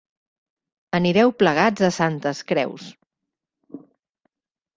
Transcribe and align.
Anireu 0.99 1.33
plegats 1.41 1.85
a 1.89 1.89
Santes 1.99 2.41
Creus. 2.53 2.89